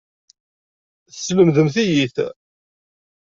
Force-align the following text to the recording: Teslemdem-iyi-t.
Teslemdem-iyi-t. 1.11 2.17